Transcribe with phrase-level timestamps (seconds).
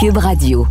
[0.00, 0.64] Cube Radio.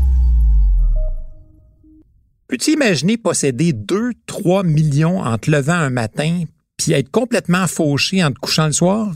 [2.47, 6.43] Peux-tu imaginer posséder 2-3 millions en te levant un matin
[6.77, 9.11] puis être complètement fauché en te couchant le soir?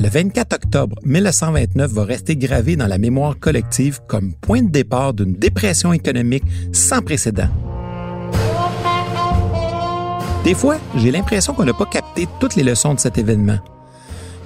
[0.00, 5.14] Le 24 octobre 1929 va rester gravé dans la mémoire collective comme point de départ
[5.14, 7.50] d'une dépression économique sans précédent.
[10.42, 13.60] Des fois, j'ai l'impression qu'on n'a pas capté toutes les leçons de cet événement.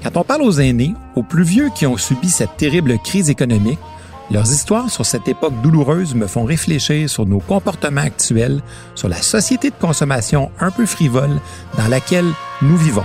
[0.02, 3.78] Quand on parle aux aînés, aux plus vieux qui ont subi cette terrible crise économique,
[4.30, 8.62] leurs histoires sur cette époque douloureuse me font réfléchir sur nos comportements actuels,
[8.94, 11.40] sur la société de consommation un peu frivole
[11.76, 12.26] dans laquelle
[12.62, 13.04] nous vivons.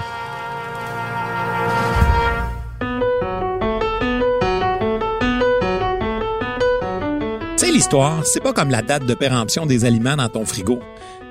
[7.58, 10.80] Tu sais, l'histoire, c'est pas comme la date de péremption des aliments dans ton frigo.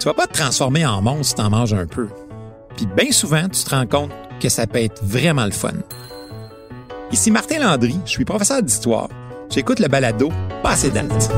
[0.00, 2.08] Tu vas pas te transformer en monstre si t'en manges un peu.
[2.77, 5.74] Puis bien souvent, tu te rends compte que ça peut être vraiment le fun.
[7.12, 9.08] Ici Martin Landry, je suis professeur d'histoire.
[9.51, 11.30] J'écoute le balado Passé date.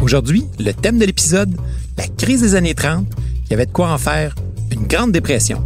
[0.00, 1.54] Aujourd'hui, le thème de l'épisode,
[1.96, 3.06] la crise des années 30,
[3.46, 4.34] qui avait de quoi en faire
[4.70, 5.64] une grande dépression.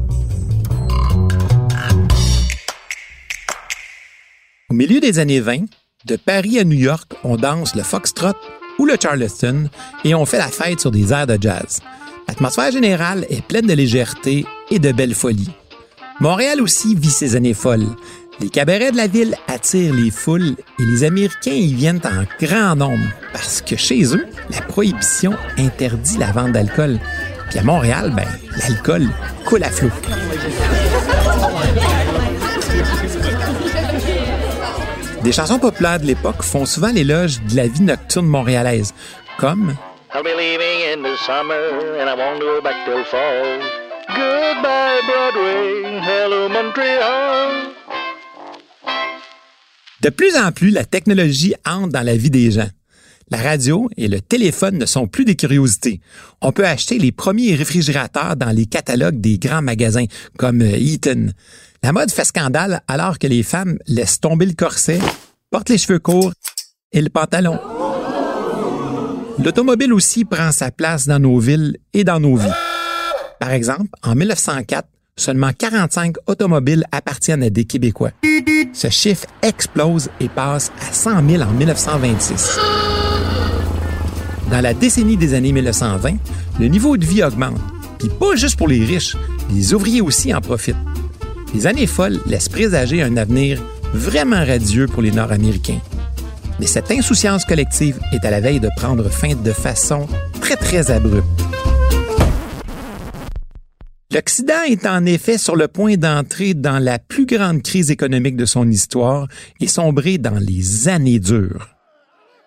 [4.69, 5.65] Au milieu des années 20,
[6.05, 8.35] de Paris à New York, on danse le foxtrot
[8.79, 9.71] ou le charleston
[10.05, 11.81] et on fait la fête sur des airs de jazz.
[12.29, 15.51] L'atmosphère générale est pleine de légèreté et de belle folie.
[16.21, 17.87] Montréal aussi vit ses années folles.
[18.41, 22.77] Les cabarets de la ville attirent les foules et les Américains y viennent en grand
[22.77, 26.99] nombre parce que chez eux, la prohibition interdit la vente d'alcool.
[27.49, 28.27] Puis à Montréal, ben,
[28.59, 29.09] l'alcool
[29.45, 29.91] coule à flot.
[35.23, 38.95] Des chansons populaires de l'époque font souvent l'éloge de la vie nocturne montréalaise,
[39.39, 39.75] comme
[50.01, 52.69] De plus en plus, la technologie entre dans la vie des gens.
[53.31, 56.01] La radio et le téléphone ne sont plus des curiosités.
[56.41, 60.07] On peut acheter les premiers réfrigérateurs dans les catalogues des grands magasins
[60.39, 61.33] comme euh, Eaton.
[61.83, 65.01] La mode fait scandale alors que les femmes laissent tomber le corset,
[65.51, 66.33] portent les cheveux courts
[66.93, 67.59] et le pantalon.
[69.43, 72.49] L'automobile aussi prend sa place dans nos villes et dans nos vies.
[73.39, 78.13] Par exemple, en 1904, seulement 45 automobiles appartiennent à des Québécois.
[78.73, 82.59] Ce chiffre explose et passe à 100 000 en 1926.
[84.51, 86.15] Dans la décennie des années 1920,
[86.59, 87.61] le niveau de vie augmente.
[87.99, 89.17] Puis pas juste pour les riches,
[89.53, 90.77] les ouvriers aussi en profitent.
[91.55, 93.61] Les années folles laissent présager un avenir
[93.93, 95.81] vraiment radieux pour les Nord-Américains.
[96.59, 100.07] Mais cette insouciance collective est à la veille de prendre fin de façon
[100.41, 101.27] très très abrupte.
[104.13, 108.47] L'Occident est en effet sur le point d'entrer dans la plus grande crise économique de
[108.47, 109.29] son histoire
[109.61, 111.69] et sombrer dans les années dures.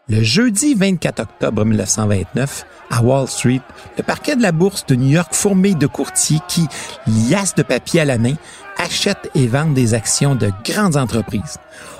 [0.07, 3.61] Le jeudi 24 octobre 1929, à Wall Street,
[3.95, 6.65] le parquet de la bourse de New York fourmille de courtiers qui,
[7.05, 8.33] liasses de papier à la main,
[8.79, 11.57] achètent et vendent des actions de grandes entreprises.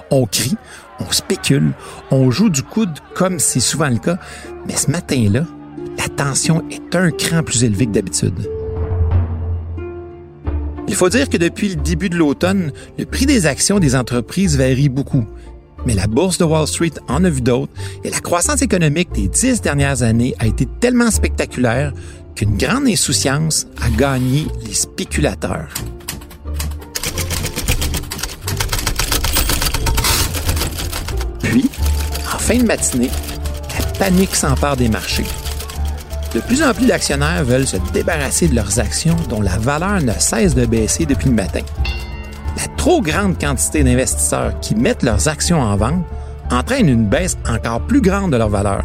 [0.10, 0.58] On crie,
[1.00, 1.74] on spécule,
[2.12, 4.18] on joue du coude comme c'est souvent le cas,
[4.68, 5.46] mais ce matin-là,
[5.98, 8.50] la tension est un cran plus élevée que d'habitude.
[10.88, 14.58] Il faut dire que depuis le début de l'automne, le prix des actions des entreprises
[14.58, 15.26] varie beaucoup.
[15.86, 17.72] Mais la bourse de Wall Street en a vu d'autres
[18.04, 21.94] et la croissance économique des dix dernières années a été tellement spectaculaire
[22.36, 25.70] qu'une grande insouciance a gagné les spéculateurs.
[32.50, 33.12] Fin de matinée,
[33.78, 35.26] la panique s'empare des marchés.
[36.34, 40.14] De plus en plus d'actionnaires veulent se débarrasser de leurs actions dont la valeur ne
[40.14, 41.62] cesse de baisser depuis le matin.
[42.58, 46.04] La trop grande quantité d'investisseurs qui mettent leurs actions en vente
[46.50, 48.82] entraîne une baisse encore plus grande de leur valeur.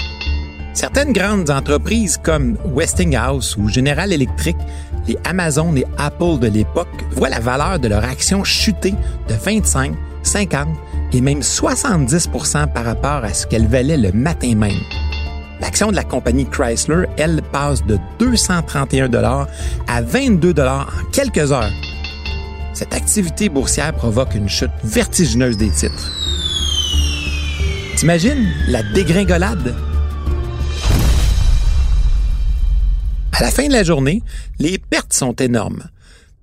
[0.75, 4.59] Certaines grandes entreprises comme Westinghouse ou General Electric,
[5.09, 8.93] les Amazon et Apple de l'époque voient la valeur de leurs actions chuter
[9.27, 10.69] de 25, 50
[11.13, 14.81] et même 70% par rapport à ce qu'elles valaient le matin même.
[15.61, 19.47] L'action de la compagnie Chrysler, elle, passe de 231
[19.87, 21.73] à 22 en quelques heures.
[22.75, 26.13] Cette activité boursière provoque une chute vertigineuse des titres.
[27.97, 29.75] T'imagines la dégringolade?
[33.33, 34.23] À la fin de la journée,
[34.59, 35.85] les pertes sont énormes.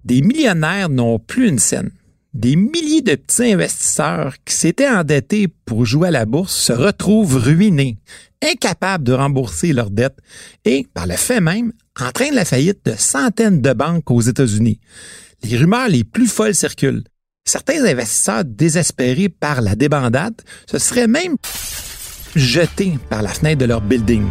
[0.03, 1.91] Des millionnaires n'ont plus une scène.
[2.33, 7.35] Des milliers de petits investisseurs qui s'étaient endettés pour jouer à la bourse se retrouvent
[7.35, 7.97] ruinés,
[8.41, 10.17] incapables de rembourser leurs dettes
[10.63, 14.79] et, par le fait même, entraînent la faillite de centaines de banques aux États-Unis.
[15.43, 17.03] Les rumeurs les plus folles circulent.
[17.43, 20.39] Certains investisseurs désespérés par la débandade
[20.69, 21.35] se seraient même
[22.35, 24.25] jetés par la fenêtre de leur building.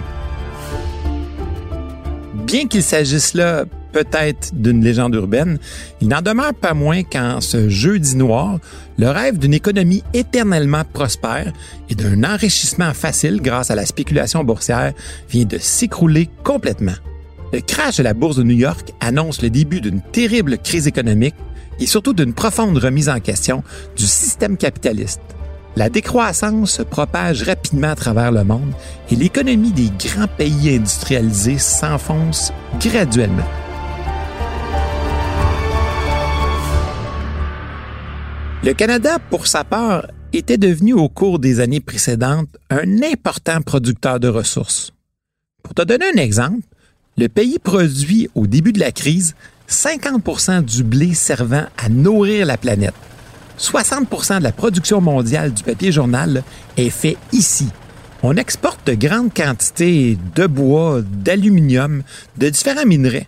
[2.46, 5.58] Bien qu'il s'agisse là peut-être d'une légende urbaine,
[6.00, 8.58] il n'en demeure pas moins qu'en ce jeudi noir,
[8.98, 11.52] le rêve d'une économie éternellement prospère
[11.88, 14.92] et d'un enrichissement facile grâce à la spéculation boursière
[15.28, 16.96] vient de s'écrouler complètement.
[17.52, 21.34] Le crash de la bourse de New York annonce le début d'une terrible crise économique
[21.80, 23.64] et surtout d'une profonde remise en question
[23.96, 25.20] du système capitaliste.
[25.76, 28.72] La décroissance se propage rapidement à travers le monde
[29.10, 33.46] et l'économie des grands pays industrialisés s'enfonce graduellement.
[38.62, 44.20] Le Canada, pour sa part, était devenu au cours des années précédentes un important producteur
[44.20, 44.92] de ressources.
[45.62, 46.66] Pour te donner un exemple,
[47.16, 49.34] le pays produit au début de la crise
[49.70, 52.92] 50% du blé servant à nourrir la planète.
[53.58, 56.42] 60% de la production mondiale du papier journal
[56.76, 57.68] est fait ici.
[58.22, 62.02] On exporte de grandes quantités de bois, d'aluminium,
[62.36, 63.26] de différents minerais,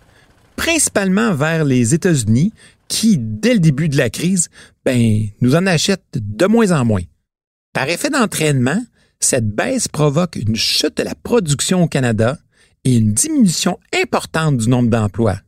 [0.55, 2.53] principalement vers les États-Unis,
[2.93, 4.49] qui, dès le début de la crise,
[4.85, 7.01] ben, nous en achètent de moins en moins.
[7.73, 8.79] Par effet d'entraînement,
[9.19, 12.37] cette baisse provoque une chute de la production au Canada
[12.83, 15.39] et une diminution importante du nombre d'emplois.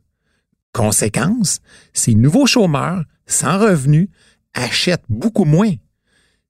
[0.72, 1.60] Conséquence,
[1.92, 4.08] ces nouveaux chômeurs, sans revenus,
[4.52, 5.72] achètent beaucoup moins.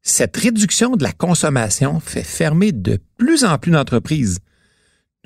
[0.01, 4.39] Cette réduction de la consommation fait fermer de plus en plus d'entreprises.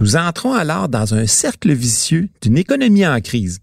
[0.01, 3.61] Nous entrons alors dans un cercle vicieux d'une économie en crise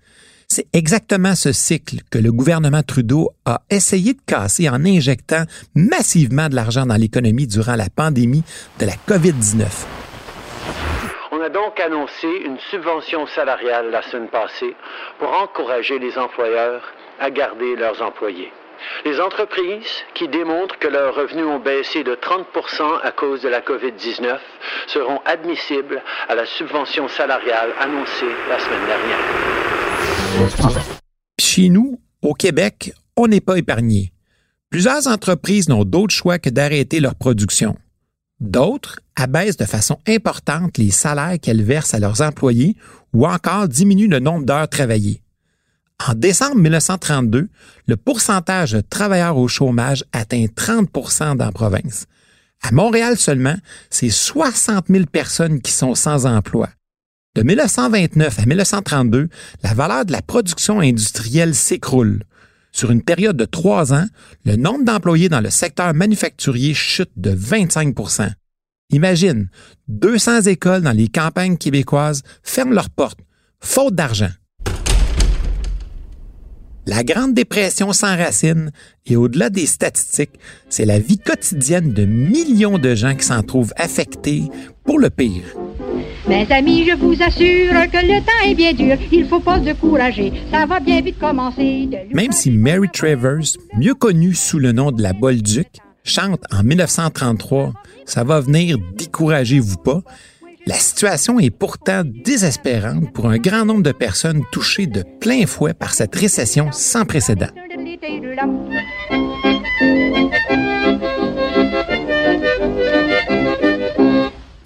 [0.58, 5.44] c'est exactement ce cycle que le gouvernement Trudeau a essayé de casser en injectant
[5.76, 8.44] massivement de l'argent dans l'économie durant la pandémie
[8.80, 9.66] de la COVID-19.
[11.32, 14.74] On a donc annoncé une subvention salariale la semaine passée
[15.20, 16.82] pour encourager les employeurs
[17.20, 18.52] à garder leurs employés.
[19.06, 22.48] Les entreprises qui démontrent que leurs revenus ont baissé de 30
[23.04, 24.40] à cause de la COVID-19
[24.88, 29.57] seront admissibles à la subvention salariale annoncée la semaine dernière.
[31.40, 34.12] Chez nous, au Québec, on n'est pas épargné.
[34.70, 37.76] Plusieurs entreprises n'ont d'autre choix que d'arrêter leur production.
[38.40, 42.76] D'autres abaissent de façon importante les salaires qu'elles versent à leurs employés
[43.14, 45.22] ou encore diminuent le nombre d'heures travaillées.
[46.08, 47.50] En décembre 1932,
[47.88, 52.06] le pourcentage de travailleurs au chômage atteint 30% dans la province.
[52.62, 53.56] À Montréal seulement,
[53.90, 56.70] c'est 60 000 personnes qui sont sans emploi.
[57.38, 59.30] De 1929 à 1932,
[59.62, 62.24] la valeur de la production industrielle s'écroule.
[62.72, 64.08] Sur une période de trois ans,
[64.44, 68.32] le nombre d'employés dans le secteur manufacturier chute de 25%
[68.90, 69.50] Imagine,
[69.88, 73.20] 200 écoles dans les campagnes québécoises ferment leurs portes,
[73.60, 74.32] faute d'argent.
[76.88, 78.72] La Grande Dépression s'enracine
[79.06, 83.74] et au-delà des statistiques, c'est la vie quotidienne de millions de gens qui s'en trouvent
[83.76, 84.46] affectés
[84.88, 85.44] pour le pire.
[86.28, 88.98] Mes amis, je vous assure que le temps est bien dur.
[89.12, 90.34] Il faut pas se décourager.
[90.52, 91.88] Ça va bien vite commencer.
[92.12, 93.40] Même si Mary Travers,
[93.78, 95.68] mieux connue sous le nom de la Bolduc,
[96.04, 97.74] chante en 1933
[98.06, 100.02] Ça va venir, découragez-vous pas.
[100.66, 105.74] La situation est pourtant désespérante pour un grand nombre de personnes touchées de plein fouet
[105.74, 107.48] par cette récession sans précédent.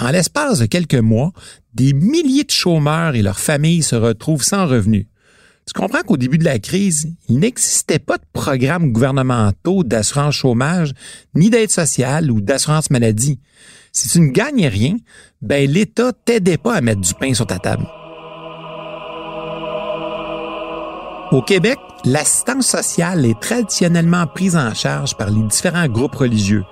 [0.02, 1.32] En l'espace de quelques mois,
[1.76, 5.06] des milliers de chômeurs et leurs familles se retrouvent sans revenus.
[5.68, 10.94] Tu comprends qu'au début de la crise, il n'existait pas de programmes gouvernementaux d'assurance chômage,
[11.36, 13.40] ni d'aide sociale ou d'assurance maladie.
[13.92, 14.98] Si tu ne gagnais rien,
[15.44, 17.86] ben l'État t'aidait pas à mettre du pain sur ta table.
[21.32, 26.64] Au Québec, l'assistance sociale est traditionnellement prise en charge par les différents groupes religieux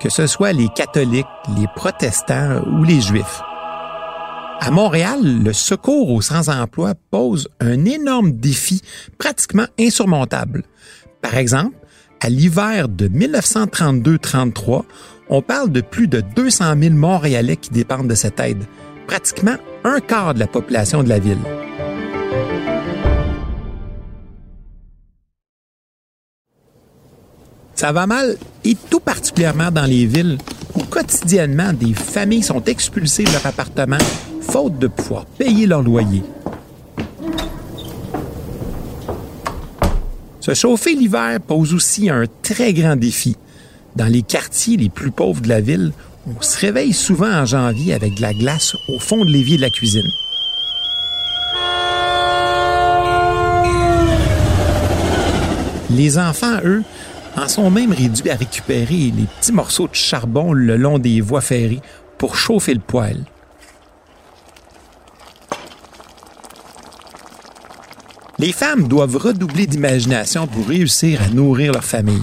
[0.00, 3.42] que ce soit les catholiques, les protestants ou les juifs.
[4.60, 8.80] À Montréal, le secours aux sans-emploi pose un énorme défi
[9.18, 10.62] pratiquement insurmontable.
[11.20, 11.76] Par exemple,
[12.20, 14.84] à l'hiver de 1932-33,
[15.28, 18.64] on parle de plus de 200 000 Montréalais qui dépendent de cette aide,
[19.06, 21.38] pratiquement un quart de la population de la ville.
[27.84, 30.38] Ça va mal, et tout particulièrement dans les villes
[30.74, 33.98] où quotidiennement des familles sont expulsées de leur appartement
[34.40, 36.22] faute de pouvoir payer leur loyer.
[40.40, 43.36] Se chauffer l'hiver pose aussi un très grand défi.
[43.96, 45.92] Dans les quartiers les plus pauvres de la ville,
[46.26, 49.62] on se réveille souvent en janvier avec de la glace au fond de l'évier de
[49.62, 50.10] la cuisine.
[55.90, 56.82] Les enfants, eux,
[57.36, 61.40] en sont même réduits à récupérer les petits morceaux de charbon le long des voies
[61.40, 61.80] ferrées
[62.18, 63.24] pour chauffer le poêle.
[68.38, 72.22] Les femmes doivent redoubler d'imagination pour réussir à nourrir leur famille.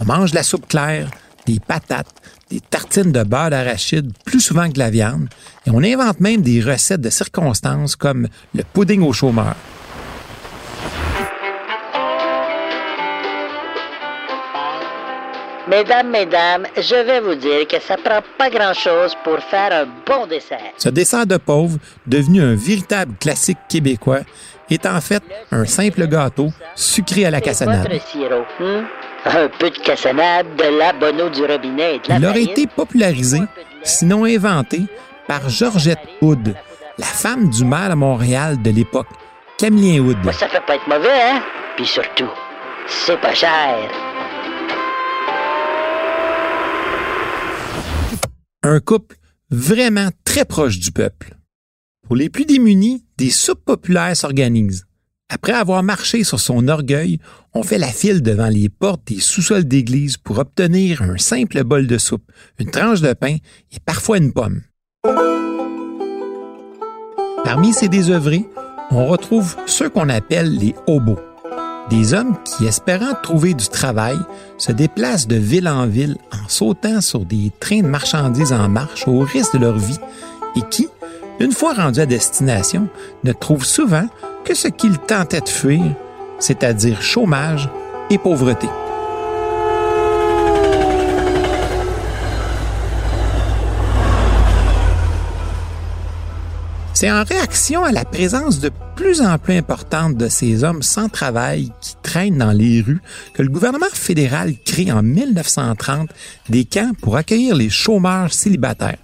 [0.00, 1.10] On mange de la soupe claire,
[1.46, 2.14] des patates,
[2.50, 5.28] des tartines de beurre d'arachide plus souvent que de la viande,
[5.66, 9.54] et on invente même des recettes de circonstances comme le pudding au chômeur.
[15.66, 20.26] Mesdames, mesdames, je vais vous dire que ça prend pas grand-chose pour faire un bon
[20.26, 20.58] dessert.
[20.76, 24.20] Ce dessert de pauvre, devenu un véritable classique québécois,
[24.70, 27.88] est en fait un simple gâteau sucré à la cassonade.
[28.10, 28.84] Sirop, hmm?
[29.26, 32.34] Un peu de cassonade, de la bonne eau du robinet et de la Il aurait
[32.34, 32.50] farine.
[32.50, 33.40] été popularisé,
[33.82, 34.82] sinon inventé,
[35.26, 36.54] par Georgette Hood,
[36.98, 39.08] la femme du maire à Montréal de l'époque,
[39.56, 40.18] Camillien Hood.
[40.32, 41.42] Ça fait pas être mauvais, hein?
[41.76, 42.28] Puis surtout,
[42.86, 43.88] c'est pas cher.
[48.64, 49.16] Un couple
[49.50, 51.36] vraiment très proche du peuple.
[52.06, 54.86] Pour les plus démunis, des soupes populaires s'organisent.
[55.28, 57.18] Après avoir marché sur son orgueil,
[57.54, 61.86] on fait la file devant les portes des sous-sols d'église pour obtenir un simple bol
[61.86, 63.36] de soupe, une tranche de pain
[63.72, 64.62] et parfois une pomme.
[67.44, 68.44] Parmi ces désœuvrés,
[68.90, 71.18] on retrouve ceux qu'on appelle les hobos.
[71.90, 74.16] Des hommes qui, espérant trouver du travail,
[74.56, 79.06] se déplacent de ville en ville en sautant sur des trains de marchandises en marche
[79.06, 79.98] au risque de leur vie
[80.56, 80.88] et qui,
[81.40, 82.88] une fois rendus à destination,
[83.22, 84.06] ne trouvent souvent
[84.44, 85.94] que ce qu'ils tentaient de fuir,
[86.38, 87.68] c'est-à-dire chômage
[88.10, 88.68] et pauvreté.
[97.04, 101.10] C'est en réaction à la présence de plus en plus importante de ces hommes sans
[101.10, 103.02] travail qui traînent dans les rues
[103.34, 106.08] que le gouvernement fédéral crée en 1930
[106.48, 108.96] des camps pour accueillir les chômeurs célibataires.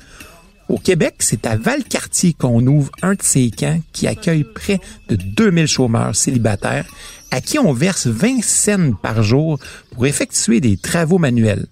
[0.71, 4.81] Au Québec, c'est à Valcartier qu'on ouvre un de ces camps qui accueille près
[5.11, 6.87] de 2000 chômeurs célibataires
[7.31, 9.59] à qui on verse 20 cents par jour
[9.91, 11.67] pour effectuer des travaux manuels.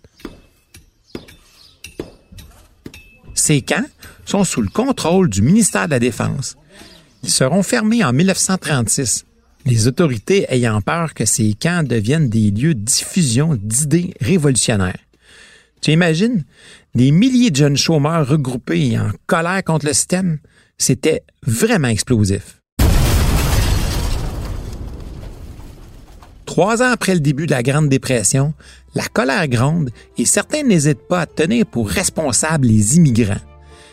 [3.39, 3.87] Ces camps
[4.27, 6.57] sont sous le contrôle du ministère de la Défense.
[7.23, 9.27] Ils seront fermés en 1936,
[9.65, 14.99] les autorités ayant peur que ces camps deviennent des lieux de diffusion d'idées révolutionnaires.
[15.81, 16.45] Tu imagines
[16.97, 20.41] des milliers de jeunes chômeurs regroupés en colère contre le système?
[20.77, 22.61] C'était vraiment explosif.
[26.45, 28.53] Trois ans après le début de la Grande Dépression,
[28.95, 33.41] la colère gronde et certains n'hésitent pas à tenir pour responsables les immigrants,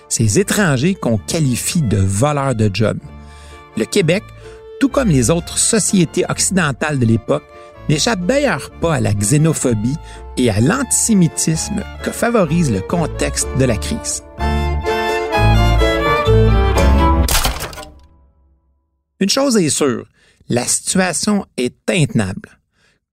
[0.10, 3.00] ces étrangers qu'on qualifie de voleurs de jobs.
[3.78, 4.24] Le Québec,
[4.80, 7.44] tout comme les autres sociétés occidentales de l'époque,
[7.90, 9.98] n'échappe d'ailleurs pas à la xénophobie
[10.38, 14.24] et à l'antisémitisme que favorise le contexte de la crise.
[19.20, 20.06] Une chose est sûre,
[20.50, 22.55] la situation est intenable.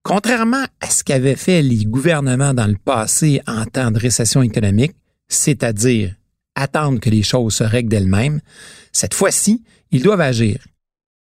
[0.04, 4.94] Contrairement à ce qu'avaient fait les gouvernements dans le passé en temps de récession économique,
[5.28, 6.14] c'est-à-dire
[6.56, 8.40] attendre que les choses se règlent d'elles-mêmes,
[8.92, 10.58] cette fois-ci, ils doivent agir.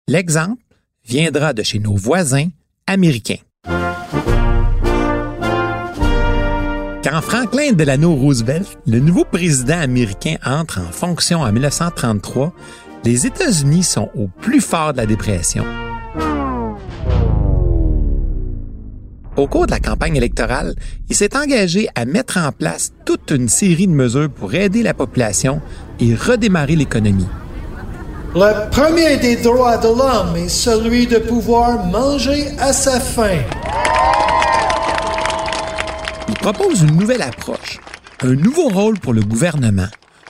[0.08, 0.62] L'exemple
[1.06, 2.50] viendra de chez nos voisins
[2.86, 3.40] américains.
[7.04, 12.54] Quand Franklin Delano Roosevelt, le nouveau président américain, entre en fonction en 1933,
[13.06, 15.66] les États-Unis sont au plus fort de la dépression.
[19.38, 20.74] Au cours de la campagne électorale,
[21.10, 24.96] il s'est engagé à mettre en place toute une série de mesures pour aider la
[24.96, 25.62] population
[26.00, 27.28] et redémarrer l'économie.
[28.34, 33.38] Le premier des droits de l'homme est celui de pouvoir manger à sa faim.
[36.28, 37.80] Il propose une nouvelle approche,
[38.24, 39.88] un nouveau rôle pour le gouvernement,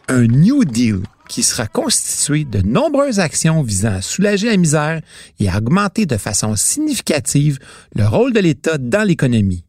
[0.10, 5.01] un New Deal qui sera constitué de nombreuses actions visant à soulager la misère
[5.39, 7.60] et à augmenter de façon significative
[7.96, 9.63] le rôle de l'État dans l'économie.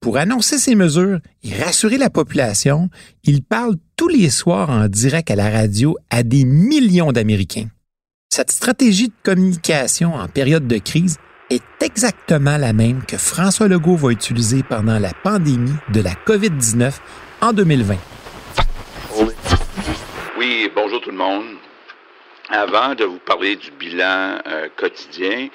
[0.00, 2.90] Pour annoncer ces mesures et rassurer la population,
[3.22, 7.68] il parle tous les soirs en direct à la radio à des millions d'Américains.
[8.28, 11.18] Cette stratégie de communication en période de crise
[11.50, 16.94] est exactement la même que François Legault va utiliser pendant la pandémie de la COVID-19
[17.40, 17.96] en 2020.
[20.44, 21.54] Oui, bonjour tout le monde.
[22.48, 25.48] Avant de vous parler du bilan euh, quotidien,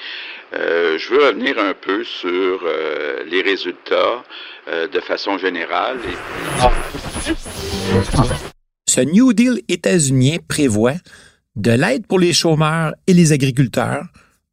[0.53, 4.23] Euh, je veux revenir un peu sur euh, les résultats
[4.93, 5.97] de façon générale.
[8.89, 10.99] Ce New Deal états-unien prévoit
[11.57, 14.05] de l'aide pour les chômeurs et les agriculteurs,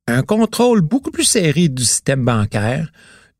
[0.08, 2.90] un contrôle beaucoup plus serré du système bancaire,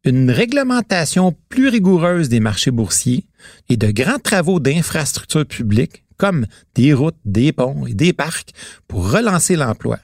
[0.05, 3.25] une réglementation plus rigoureuse des marchés boursiers
[3.69, 8.51] et de grands travaux d'infrastructures publiques comme des routes, des ponts et des parcs
[8.89, 9.99] pour relancer l'emploi.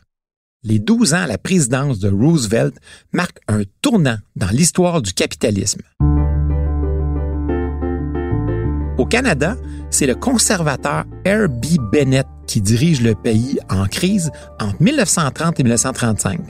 [0.62, 2.74] Les 12 ans à la présidence de Roosevelt
[3.12, 5.80] marquent un tournant dans l'histoire du capitalisme.
[8.98, 9.56] Au Canada,
[9.88, 16.40] c'est le conservateur Herbie Bennett qui dirige le pays en crise entre 1930 et 1935.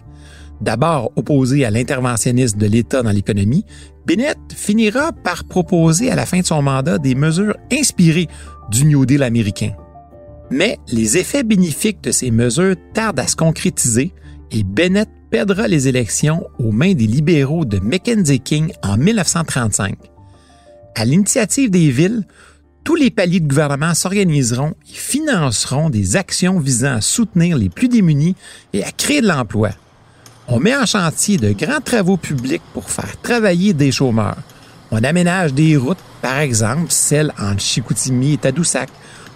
[0.61, 3.65] D'abord opposé à l'interventionnisme de l'État dans l'économie,
[4.05, 8.29] Bennett finira par proposer à la fin de son mandat des mesures inspirées
[8.71, 9.73] du New Deal américain.
[10.51, 14.13] Mais les effets bénéfiques de ces mesures tardent à se concrétiser
[14.51, 19.97] et Bennett perdra les élections aux mains des libéraux de Mackenzie King en 1935.
[20.97, 22.25] À l'initiative des villes,
[22.83, 27.89] tous les paliers de gouvernement s'organiseront et financeront des actions visant à soutenir les plus
[27.89, 28.35] démunis
[28.73, 29.71] et à créer de l'emploi.
[30.49, 34.39] On met en chantier de grands travaux publics pour faire travailler des chômeurs.
[34.93, 38.89] On aménage des routes, par exemple celle entre Chicoutimi et Tadoussac.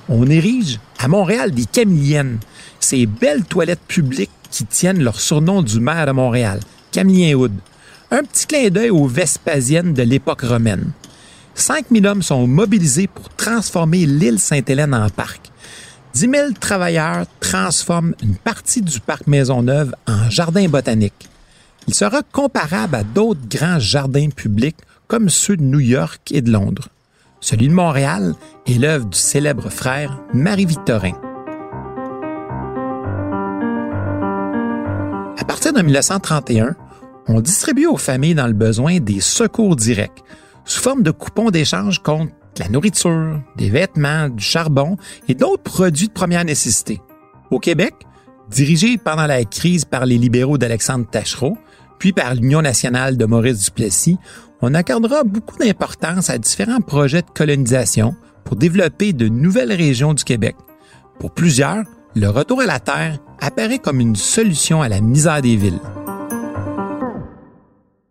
[0.09, 2.39] On érige à Montréal des camiliennes,
[2.81, 6.61] ces belles toilettes publiques qui tiennent leur surnom du maire de Montréal,
[6.93, 7.53] Camillien Hood.
[8.11, 10.93] Un petit clin d'œil aux Vespasiennes de l'époque romaine.
[11.55, 15.51] 5000 hommes sont mobilisés pour transformer l'île Sainte-Hélène en parc.
[16.15, 21.29] 10 000 travailleurs transforment une partie du parc Maisonneuve en jardin botanique.
[21.87, 24.77] Il sera comparable à d'autres grands jardins publics
[25.15, 26.89] comme ceux de New York et de Londres.
[27.39, 28.35] Celui de Montréal
[28.67, 31.13] est l'œuvre du célèbre frère Marie-Victorin.
[35.39, 36.75] À partir de 1931,
[37.29, 40.25] on distribue aux familles dans le besoin des secours directs
[40.65, 44.97] sous forme de coupons d'échange contre la nourriture, des vêtements, du charbon
[45.29, 47.01] et d'autres produits de première nécessité.
[47.53, 47.95] Au Québec,
[48.51, 51.57] dirigé pendant la crise par les libéraux d'Alexandre Tachereau,
[52.01, 54.19] puis par l'Union nationale de Maurice Duplessis,
[54.65, 60.25] on accordera beaucoup d'importance à différents projets de colonisation pour développer de nouvelles régions du
[60.25, 60.57] Québec.
[61.19, 65.57] Pour plusieurs, le retour à la terre apparaît comme une solution à la misère des
[65.57, 65.81] villes.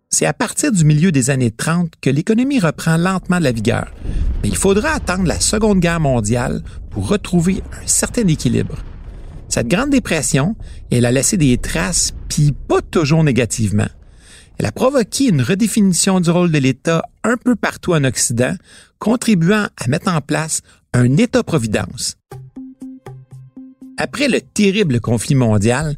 [0.09, 3.91] C'est à partir du milieu des années 30 que l'économie reprend lentement de la vigueur,
[4.43, 6.61] mais il faudra attendre la Seconde Guerre mondiale
[6.91, 8.77] pour retrouver un certain équilibre.
[9.49, 10.55] Cette Grande Dépression,
[10.91, 13.89] elle a laissé des traces, puis pas toujours négativement.
[14.63, 18.55] Elle a provoqué une redéfinition du rôle de l'État un peu partout en Occident,
[18.97, 20.61] contribuant à mettre en place
[20.93, 22.15] un État-providence.
[23.97, 25.97] Après le terrible conflit mondial,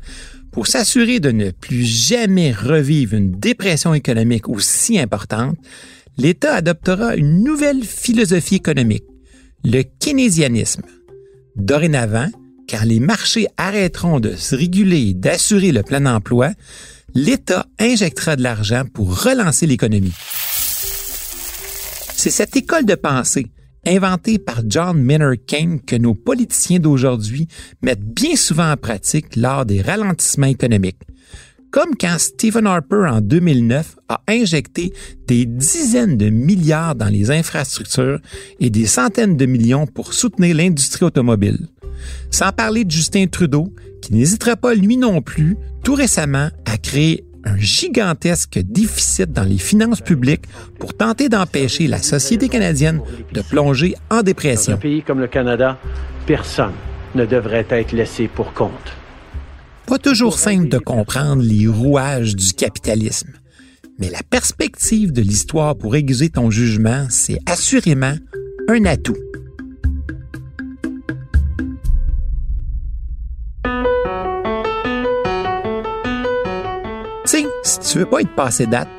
[0.51, 5.57] pour s'assurer de ne plus jamais revivre une dépression économique aussi importante,
[6.17, 9.05] l'État adoptera une nouvelle philosophie économique,
[9.63, 10.81] le keynésianisme.
[11.55, 12.31] Dorénavant,
[12.67, 16.49] quand les marchés arrêteront de se réguler et d'assurer le plein emploi,
[17.15, 20.13] l'État injectera de l'argent pour relancer l'économie.
[22.13, 23.47] C'est cette école de pensée
[23.87, 27.47] inventé par John Maynard Keynes que nos politiciens d'aujourd'hui
[27.81, 31.01] mettent bien souvent en pratique lors des ralentissements économiques.
[31.71, 34.93] Comme quand Stephen Harper en 2009 a injecté
[35.27, 38.19] des dizaines de milliards dans les infrastructures
[38.59, 41.67] et des centaines de millions pour soutenir l'industrie automobile.
[42.31, 47.25] Sans parler de Justin Trudeau, qui n'hésitera pas lui non plus tout récemment à créer
[47.45, 50.45] un gigantesque déficit dans les finances publiques
[50.79, 53.01] pour tenter d'empêcher la société canadienne
[53.33, 54.73] de plonger en dépression.
[54.73, 55.77] Dans un pays comme le Canada,
[56.25, 56.73] personne
[57.13, 58.93] ne devrait être laissé pour compte.
[59.85, 63.29] Pas toujours simple de comprendre les rouages du capitalisme,
[63.99, 68.15] mais la perspective de l'histoire pour aiguiser ton jugement, c'est assurément
[68.67, 69.15] un atout.
[77.95, 78.89] Tu veux pas être passé date,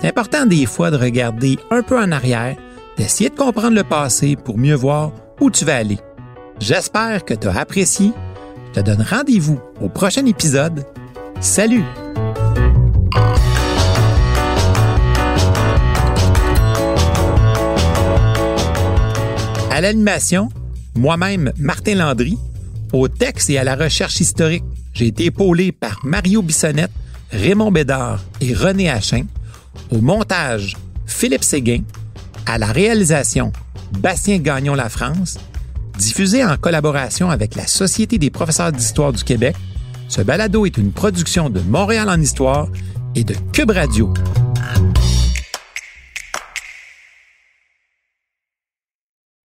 [0.00, 2.56] c'est important des fois de regarder un peu en arrière,
[2.96, 5.98] d'essayer de comprendre le passé pour mieux voir où tu vas aller.
[6.58, 8.10] J'espère que tu as apprécié.
[8.68, 10.86] Je te donne rendez-vous au prochain épisode.
[11.42, 11.84] Salut!
[19.70, 20.48] À l'animation,
[20.94, 22.38] moi-même, Martin Landry.
[22.94, 26.90] Au texte et à la recherche historique, j'ai été épaulé par Mario Bissonnette
[27.30, 29.24] Raymond Bédard et René Hachin.
[29.90, 31.82] Au montage, Philippe Séguin.
[32.46, 33.52] À la réalisation,
[33.98, 35.38] Bastien Gagnon La France.
[35.98, 39.56] Diffusé en collaboration avec la Société des professeurs d'histoire du Québec,
[40.08, 42.68] ce balado est une production de Montréal en histoire
[43.14, 44.14] et de Cube Radio